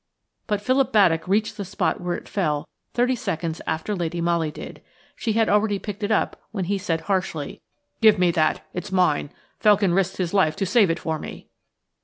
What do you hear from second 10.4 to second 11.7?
to save it for me."